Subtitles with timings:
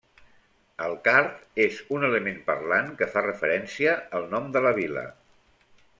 [0.85, 5.05] El card és un element parlant que fa referència al nom de la vila.